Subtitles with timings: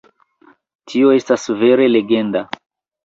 [0.93, 2.43] Tio estas vere legenda!